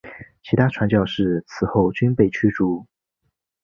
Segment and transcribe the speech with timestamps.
[0.41, 2.87] 其他传教士此后均被驱逐。